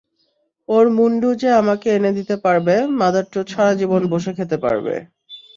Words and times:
ওর 0.69 0.85
মুণ্ডু 0.97 1.29
যে 1.41 1.49
আমাকে 1.61 1.87
এনে 1.97 2.11
দিতে 2.17 2.35
পারবে 2.45 2.75
মাদারচোদ 2.99 3.45
সারাজীবন 3.53 4.01
বসে 4.13 4.31
খেতে 4.37 4.57
পারবে! 4.63 4.95